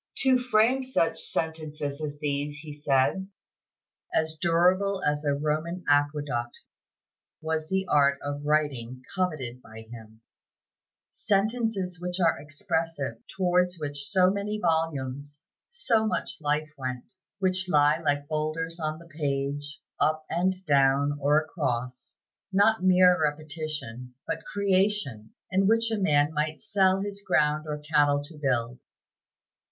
To 0.23 0.39
frame 0.39 0.83
such 0.83 1.21
sentences 1.21 2.01
as 2.01 2.17
these, 2.17 2.55
he 2.57 2.73
said, 2.73 3.27
"as 4.11 4.35
durable 4.35 5.03
as 5.05 5.23
a 5.23 5.35
Roman 5.35 5.83
aqueduct," 5.87 6.57
was 7.39 7.69
the 7.69 7.85
art 7.87 8.17
of 8.23 8.43
writing 8.43 9.03
coveted 9.13 9.61
by 9.61 9.85
him; 9.91 10.21
"sentences 11.11 11.99
which 12.01 12.19
are 12.19 12.39
expressive, 12.39 13.17
towards 13.27 13.77
which 13.77 14.07
so 14.09 14.31
many 14.31 14.57
volumes, 14.59 15.39
so 15.69 16.07
much 16.07 16.39
life 16.41 16.71
went; 16.79 17.13
which 17.37 17.69
lie 17.69 17.99
like 17.99 18.27
boulders 18.27 18.79
on 18.79 18.97
the 18.97 19.05
page, 19.05 19.79
up 19.99 20.25
and 20.31 20.65
down 20.65 21.15
or 21.21 21.39
across, 21.39 22.15
not 22.51 22.81
mere 22.83 23.21
repetition, 23.21 24.15
but 24.25 24.43
creation, 24.45 25.35
and 25.51 25.67
which 25.67 25.91
a 25.91 25.99
man 25.99 26.33
might 26.33 26.59
sell 26.59 27.01
his 27.01 27.21
ground 27.21 27.67
or 27.67 27.77
cattle 27.77 28.23
to 28.23 28.35
build." 28.39 28.79